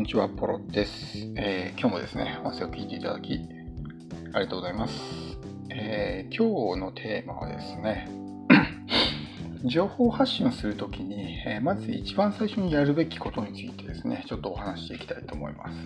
[0.00, 3.34] こんにちは、ポロです、えー、今日もですね、音声を聞いていただき、
[4.32, 4.98] ありがとうございます。
[5.68, 8.08] えー、今日のテーマはですね、
[9.66, 15.76] 情報発信をするときに、えー、まず一番最初にやるべきことについてですね、ちょっとお話していきたいと思います。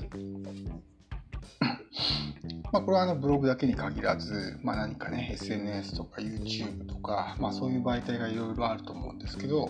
[2.73, 9.69] まあ、これはあのブログだけに限らず、まあ、何かね、SNS とか YouTube とか、まあ、そういう媒体がいろいろあると思うんですけど、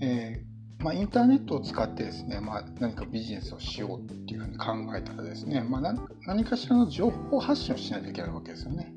[0.00, 0.47] えー
[0.80, 5.94] まあ、インターネットを使ってですね、まあ、何かビジネスをしようっていうふうに考えたらですね、まあ、
[6.26, 8.92] 何かしらの情報発信をしないといけないわけですよね。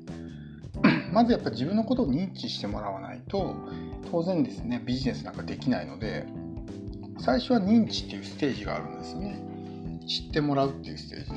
[1.12, 3.54] まずやっぱ自分のことを認知してもらわないと
[4.10, 6.26] 当然ですねビジネスなんかできないので
[7.18, 11.36] 最初は認知っていうステージがあるんですよね知ってもらうっていうステージで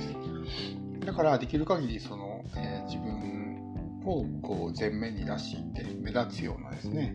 [1.01, 7.13] すだからできる限りその、えー、自分をこう前面に出していって目立つようなですね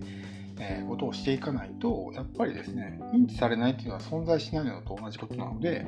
[0.60, 5.86] えことをしていかないとやっぱりですね認知されないっていうのは存在しないのと同じことなので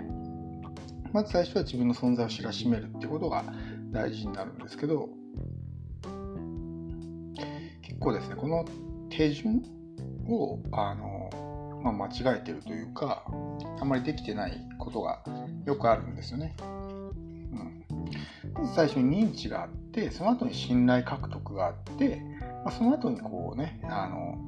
[1.12, 3.44] まず最初は自分の存在を知らしめるってことが
[3.90, 5.10] 大事になるんですけど
[7.82, 8.64] 結構ですねこの
[9.10, 9.62] 手順
[10.26, 13.24] をあの、まあ、間違えてるというか
[13.80, 15.22] あんまりできてないことが
[15.66, 16.56] よくあるんですよね。
[18.54, 22.22] まず最初に認知があってその後に信頼獲得があって
[22.64, 24.38] まあ、その後にこうねあの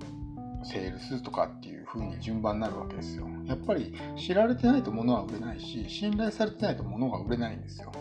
[0.64, 3.26] セールスとかっていう風に順番になるわけですよ。
[3.46, 7.92] やっぱり知られてないと物は売れないし、信頼されてないと物が売れないんですよ。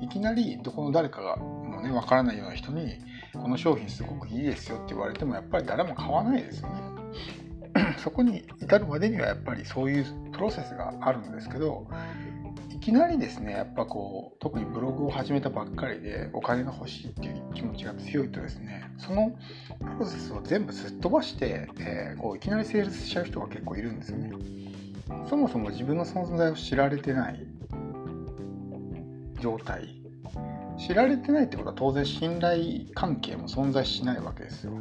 [0.00, 2.98] いきなりどこの誰かがもうね、わからないような人に、
[3.32, 6.90] この商品すごくいいですよって言われても、やっぱり誰も買わないですよね。
[7.98, 11.86] そこに至るまでにはやっぱりそういうプロセスがあるんですけど、
[12.80, 19.30] きなりですねやっぱこう特にブログを始めたばっかりでお金が欲しいっていう気持ちが強いとですねその
[19.78, 24.32] プロセスを全部すっ飛ばして、えー、こういきなりセールスしちゃう人が結構いるんですよね。
[25.28, 27.46] そもそも自分の存在を知られてない
[29.40, 30.00] 状態。
[30.78, 34.72] 知られてないってことは当然信頼関係も存在しないわけですよ。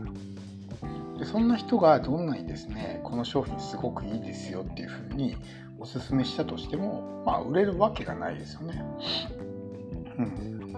[1.17, 5.35] でそんな人がどんなにですねこの商品すごくいいですよっていうふうに
[5.79, 8.83] おすすめしたとしても、まあ、売れるわけがないですよね。
[10.17, 10.75] うん。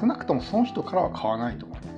[0.00, 1.88] 少なくともその人からは買わないと思います。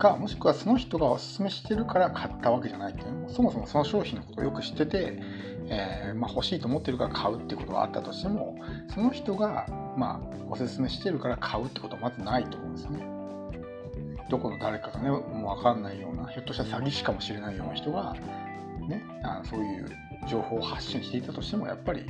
[0.00, 5.22] か、もしくはその人がおすすめしてるから買ったわけじゃないっていうのも、そもそもその商品のことをよく知ってて、
[5.68, 8.56] えー、まあ、欲しいと思ってるから買うっていうことがあったとしても、
[8.92, 13.06] その人が、まあ、おすすめしてるから買うってことはまずないと思うんですよね。
[14.28, 18.14] どこの誰かがね、もう分かんないような、ひょっとしたら詐欺師かもしれないような人が、
[18.88, 19.88] ね、あそういう
[20.28, 22.04] 情報を発信していたとしてもやっぱり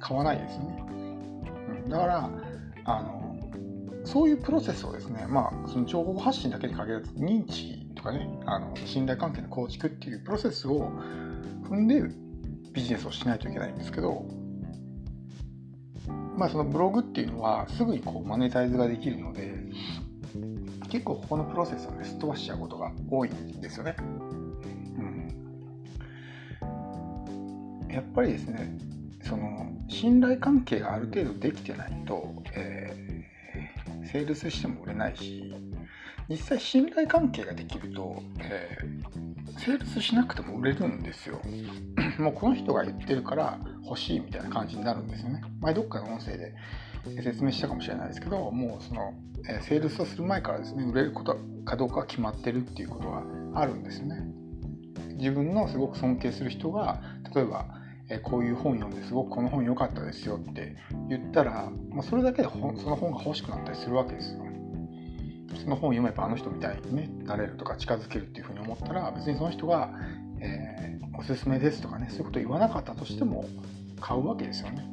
[0.00, 0.84] 買わないですよね。
[1.84, 2.30] うん、だから
[2.84, 3.18] あの
[4.04, 10.90] そういうプロセスをですね、まあ、その情報発信だけに限らず認知とかねあの信頼関係の構築っていうプロセスを
[11.68, 12.02] 踏んで
[12.72, 14.24] ビジネスをしないといけないんですけど、
[16.36, 19.58] まあ、そのブログっていうのはすぐにこうマネタイズができるので
[20.88, 23.96] 結構ここのプロセスをねすっ飛ばしちゃうことが多いんですよね。
[27.98, 28.78] やっぱりですね
[29.24, 35.52] その信頼関係がある程度できてないと、えー、セールスしても売れないし
[36.28, 41.40] 実際信頼関係ができると、えー、セールスしなくても売れるんですよ。
[42.20, 45.42] もうこの人が言ってるから欲しいみたいな感じになるんですよね。
[45.60, 46.54] 前どっかの音声で
[47.22, 49.14] 説明したかもしれないですけどもうその、
[49.48, 54.22] えー、セールスをする前からですね売れることかどうかは決まってるっていうことがあるんですよね。
[55.14, 57.00] 自分のすごく尊敬する人が
[57.34, 57.77] 例えば
[58.10, 60.76] えこういう本読んですごくこの本良かったですよって
[61.08, 64.44] 言ったら、まあ、それだけで本その本が欲しくなったりするわけですよ。
[65.62, 69.90] その本を読めばあの人みたいに、ね、なれるとか近づけるっていうふうに思ったら別にその人が、
[70.40, 73.44] えー、おすすめですとかねそういうことを言わなかったとしても
[74.00, 74.88] 買うわけですよね。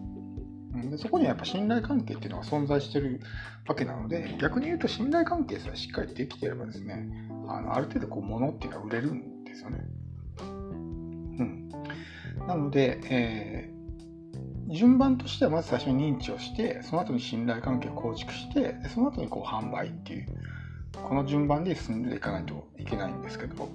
[0.89, 3.21] でそこにはやっぱ信頼関係っていうのが存在してる
[3.67, 7.07] わけなので逆に言うと信頼関係さえしっかりできてればですね
[7.47, 9.79] あのある程度こう物っていうのは売れるんですよね。
[10.41, 11.69] うん
[12.47, 20.27] なので、えー、順番としてはまず最初に認知をしてその後に信頼関係を構築してその後にこう販売っていう
[20.93, 23.69] この順番で進んでいかないといけないんですけど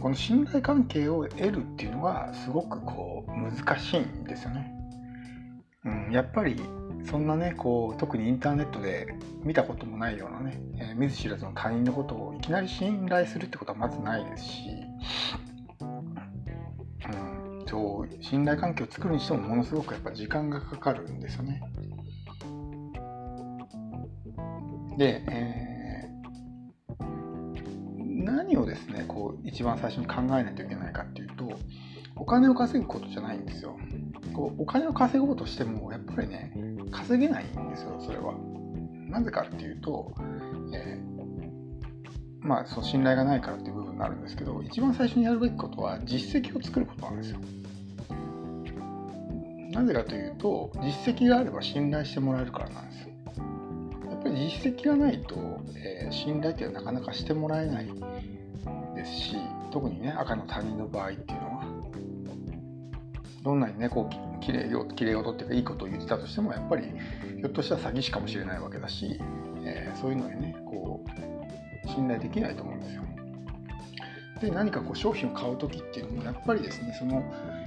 [0.00, 4.70] この信頼関係を得るっていうのがすごくこう難しいんですよね。
[5.84, 6.60] うん、やっぱり
[7.04, 14.70] そんなねこう特にインターネットで見たこともないようなね、えー、見ず知らずの他人のことをいきなり信頼するってことはまずないですし
[17.74, 21.60] そう信頼関係を作るにしてもものすごくやっぱ時間がかかるんですよね。
[24.96, 31.50] で、えー、何をですねこう一番最初に考えないといけないかっていうと
[32.14, 33.76] お金を稼ぐことじゃないんですよ
[34.32, 36.52] こうお金を稼ごうとしてもやっぱりね
[36.92, 38.34] 稼げないんですよそれは
[39.08, 40.14] なぜかっていうと、
[40.72, 41.33] えー、
[42.44, 47.38] まあその信頼がないからっていう部分になるんですけど一番最初にやるべきことは実績を作ることなんですよ。
[49.72, 53.08] なぜかというと実績があれば信頼してもらえるからなんですよ。
[54.10, 55.36] やっぱり実績がないと、
[55.74, 57.86] えー、信頼っていうのはなかなかしてもらえない
[58.94, 59.36] ですし
[59.72, 61.64] 特にね赤の他人の場合っていうのは
[63.42, 66.84] どんなにねこうきれいきれい事っていうかいいことを言ってたとしてもやっぱり
[67.38, 69.18] ひょっとしたら詐欺師かもしれないわけだし、
[69.64, 70.83] えー、そういうのにねこう
[71.94, 73.02] 信頼できないと思うんですよ。
[74.40, 77.22] で何かこう商品を買う時っていうのもやっぱりですねその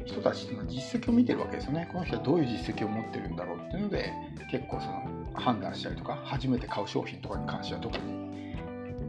[0.05, 4.11] 人たちっていうのは実績を見てるわけですよねこの人はどういう実績を持ってるんだろうっていうので
[4.51, 5.03] 結構その
[5.33, 8.27] 判断したりとか初めて買う商品とかに関しては特に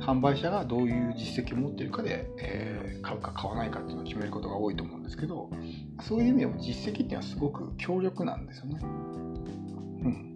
[0.00, 5.50] 販売者がどういう実績を持ってるかで、えー、買うか買わないかっていうのを決めることが多いと思うんですけど
[6.02, 8.78] そういう意味でも実績っていうのはすごく強力なんですよね。
[8.80, 10.27] うん、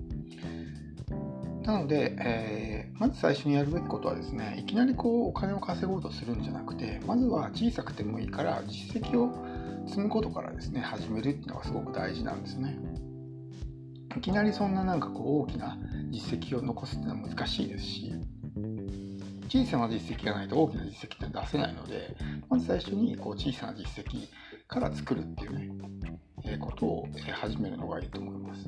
[1.65, 9.33] なので、えー、まず最初にやるべきことはですねいきなりこうお金を稼ごうとするんじゃなくてまずは小さくてもいいから実績を
[9.87, 12.77] 積むことからですね始めるっていうのがすごく大事なんですね。
[14.17, 15.79] いきなりそんななんかこう大きな
[16.11, 18.13] 実績を残すっていうのは難しいですし
[19.49, 22.15] 小さな実績がないと大きな実績って出せないので
[22.51, 24.29] まず最初にこう小さな実績
[24.69, 25.71] から作るっていうね、
[26.45, 28.67] えー、ことを始めるのがいいと思います。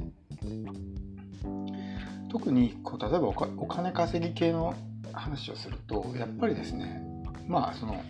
[2.35, 4.75] 特にこう例えばお金稼ぎ系の
[5.13, 7.01] 話をするとやっぱりですね
[7.47, 8.03] まあその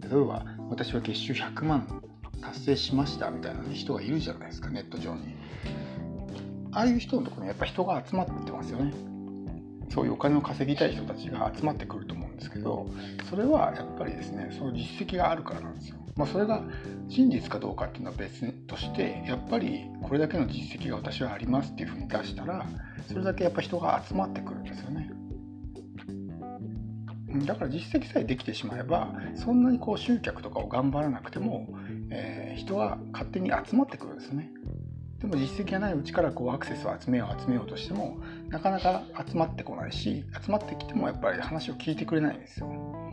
[0.00, 2.02] 例えば私は月収100万
[2.40, 5.34] 達成しましたみたいな、人がいるじゃないですかネット上に。
[6.72, 8.94] ああいう人のところにやっぱ人が集まってますよね。
[9.90, 12.86] そういうお金を稼ぎたい人たちが集まってくると思うんですけど
[13.30, 15.96] それはやっぱりですねその実績があるからなんですよ。
[16.16, 16.62] まあ、それが
[17.08, 22.66] 真実かどうかっていうのは別としてやっぱりこれだけの実績が私はありますっていうふうに出したら
[23.06, 25.10] それだけやっぱ人が集まってくるんですよね。
[27.44, 31.68] だから実績さえできてしまえばそんなにこう集客とかを頑張らなくても、
[32.10, 34.50] えー、人は勝手に集まってくるんですね。
[35.18, 43.05] でも実績がないうちからこうアクセスを集めよう集めようとしてもなかなか集まってこないし集まってきてもやっぱり話を聞いてくれないんですよ。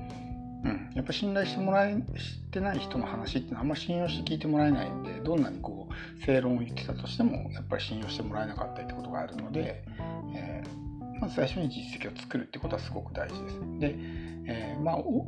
[0.64, 9.84] うん、やっぱ信頼してもらえしてない人の話ってあんま信用して聞いてもらえないんでどんなにこう正論を言ってたとしてもやっぱり信用してもらえなかったりってことがあるので、
[10.34, 13.60] えー、まず最初に実績を作るってことはすごく大事です。
[13.80, 13.96] で、
[14.46, 15.26] えー、まあお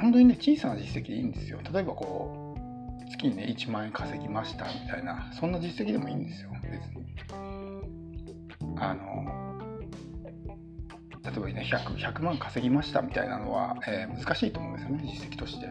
[0.00, 1.58] 本当にね小さな実績でいいんですよ。
[1.72, 7.08] 例えばこう月にね1万円稼ぎましたみたいなそんな実績でもいいんですよ別に。
[8.80, 9.37] あの
[11.38, 15.68] 例えばね 100, 100万稼ぎましたみたいなのは、えー、難しいと思うんですよね実績として。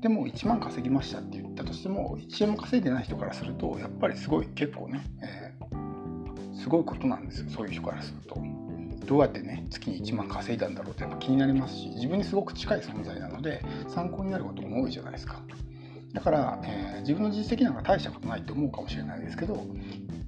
[0.00, 8.36] でも1万稼ぎましたって言ったとしても1円も稼いでない人からするとやっぱりすごい結構ね、えー、すごいことなんですよそういう人からすると。
[9.06, 15.40] どうやってね月に1万稼いだんだろうってやっぱ気になりますし自分にすごく近い存在なので参考になることも多いじゃないですか。
[16.12, 19.64] だから、えー、自分の実績なんか大したことないと思うかもしれないですけど、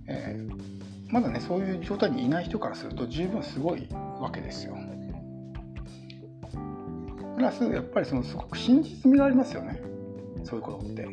[0.06, 3.88] えー、まだねそういう状態にいない人からすると十分すごい
[4.20, 4.76] わけですよ。
[7.36, 9.80] プラスやっぱりそのすごく真実味がありますよね
[10.42, 11.06] そういうことって。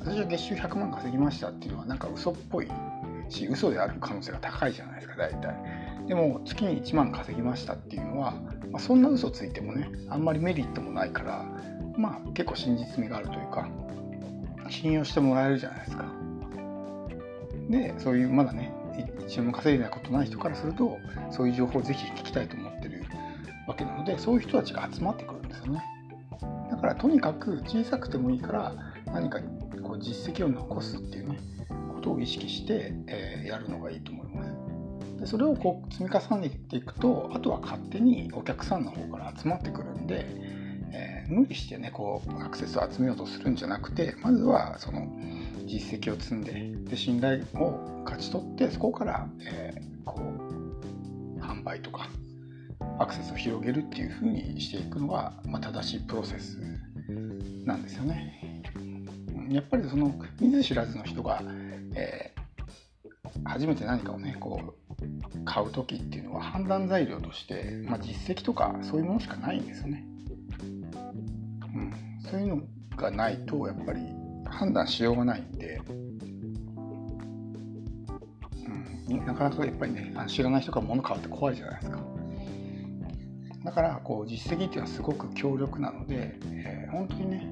[0.00, 2.68] 私は月収100万稼ぎましたっていうのはなんか嘘っぽい
[3.28, 5.54] し嘘である可能性が高いじゃないですか大体。
[6.08, 8.32] でも月に1万稼ぎましたっていうのは、
[8.72, 11.46] まあ、そんな嘘ついてもねあんまりメリットもないから
[11.96, 13.68] まあ結構真実味があるというか
[14.68, 16.04] 信用してもらえるじゃないですか。
[17.70, 18.74] でそういうまだね
[19.32, 20.98] 一円も稼いでないことない人からすると
[21.30, 23.02] そういう情報をぜひ聞きたいと思ってる
[23.66, 25.82] わけなのでそういう人たちが集まってくるんですよね。
[26.70, 28.74] だからとにかく小さくてもいいから
[29.06, 29.40] 何か
[29.82, 31.38] こう実績を残すっていうね
[31.94, 35.20] ことを意識して、えー、やるのがいいと思います。
[35.20, 40.26] でそれをこう積み重ねていくとあとは勝手にお客さんの方から集まってくるんで、
[41.22, 45.06] えー、無理してねこうアクセスを集めようとするんじゃなくてまずはその
[45.66, 52.08] 実績を積んでで信頼を勝ち取ってそこから、えー、こう販売とか
[52.98, 56.58] アクセスを広げるっていうふうにしていくのが、まあ、正しいプロセス
[57.64, 58.62] なんですよね。
[59.50, 61.42] やっぱりその見ず知らずの人が、
[61.94, 70.04] えー、初めて何かをねこう買う時っていうのは判断材料として、まあ、実績とかそういうものしかないんですよね。
[72.32, 72.62] そういうの
[72.96, 74.00] がないとやっぱり
[74.46, 75.82] 判断しようがないんで、
[79.10, 81.98] うん、なかなかやっぱりね知らない人が物買うって怖いじゃないですか。
[83.66, 87.46] だからこう実績っていうのはすごく強力なので、えー、本当にね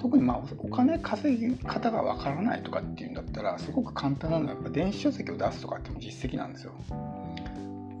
[0.00, 6.74] 特にまあお金稼ぎ方がわからないとかっていうんだったらすごく簡単なのはやっぱ電子書籍を出すとかっていうのも実績なんですよ。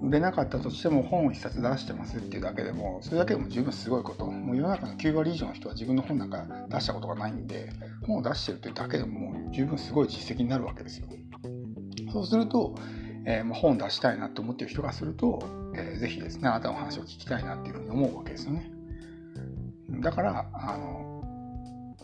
[0.02, 4.26] 売れなかったとしても本を1冊出してますっていうだけでもそれだけでも十分すごいこと。
[4.26, 7.70] もう世の中の9割以上の人は自分の本なんか出したことがないんで
[8.06, 11.06] 本を出してるっていうだけでももう十分すごい実績になるわけですよ。
[12.12, 12.74] そうすると、
[13.24, 15.42] えー、まあ、本出したいなと思ってる人がすると、
[15.74, 18.70] えー、ぜひですねあなたの話を聞きたいなっていうふうに思うわけですよね。
[20.00, 21.12] だからあの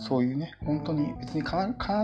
[0.01, 1.57] そういうね本当に別に必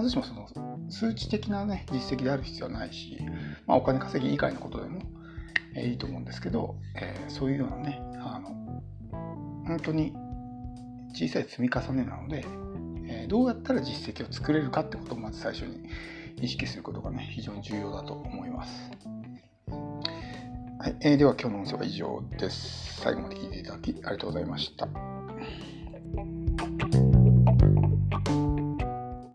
[0.03, 0.49] ずしもその
[0.91, 3.19] 数値的なね実績である必要はないし、
[3.67, 4.94] まあ、お金稼ぎ以外のことでも
[5.77, 8.83] えいいと思うんですけど、えー、そういうようなねあの
[9.67, 10.13] 本当に
[11.13, 12.45] 小さい積み重ねなので、
[13.07, 15.89] えー、どうやったら実績を作れるかってことをまず最初に
[16.41, 18.91] 意識することがね非常に重要だと思います。
[20.79, 23.01] はいえー、では今日の音声は以上です。
[23.01, 25.14] 最後まで聞いていただきありがとうございました。